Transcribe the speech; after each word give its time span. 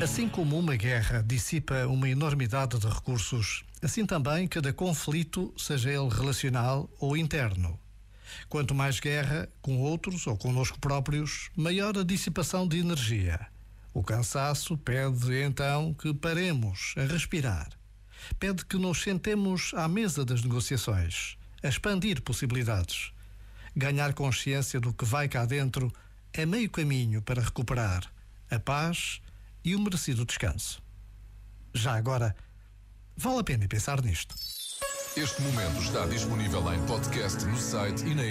Assim 0.00 0.28
como 0.28 0.56
uma 0.56 0.76
guerra 0.76 1.24
dissipa 1.26 1.86
uma 1.88 2.08
enormidade 2.08 2.78
de 2.78 2.86
recursos, 2.86 3.64
assim 3.82 4.06
também 4.06 4.46
cada 4.46 4.72
conflito, 4.72 5.52
seja 5.56 5.90
ele 5.90 6.08
relacional 6.08 6.88
ou 7.00 7.16
interno. 7.16 7.78
Quanto 8.48 8.76
mais 8.76 9.00
guerra 9.00 9.48
com 9.60 9.78
outros 9.78 10.28
ou 10.28 10.36
conosco 10.36 10.78
próprios, 10.78 11.50
maior 11.56 11.98
a 11.98 12.04
dissipação 12.04 12.66
de 12.68 12.78
energia. 12.78 13.44
O 13.92 14.04
cansaço 14.04 14.78
pede 14.78 15.42
então 15.42 15.92
que 15.94 16.14
paremos 16.14 16.94
a 16.96 17.02
respirar. 17.02 17.68
Pede 18.38 18.64
que 18.64 18.76
nos 18.76 19.02
sentemos 19.02 19.72
à 19.74 19.88
mesa 19.88 20.24
das 20.24 20.42
negociações, 20.44 21.36
a 21.60 21.68
expandir 21.68 22.22
possibilidades. 22.22 23.10
Ganhar 23.74 24.14
consciência 24.14 24.78
do 24.78 24.92
que 24.92 25.04
vai 25.04 25.28
cá 25.28 25.44
dentro 25.44 25.92
é 26.32 26.46
meio 26.46 26.70
caminho 26.70 27.20
para 27.20 27.42
recuperar 27.42 28.04
a 28.50 28.58
paz 28.58 29.20
e 29.68 29.76
o 29.76 29.80
merecido 29.80 30.24
descanso. 30.24 30.82
Já 31.74 31.94
agora, 31.94 32.34
vale 33.14 33.40
a 33.40 33.44
pena 33.44 33.68
pensar 33.68 34.00
nisto. 34.02 34.34
Este 35.14 35.42
momento 35.42 35.82
está 35.82 36.06
disponível 36.06 36.72
em 36.72 36.86
podcast 36.86 37.44
no 37.44 37.58
site 37.58 38.02
e 38.06 38.14
na. 38.14 38.22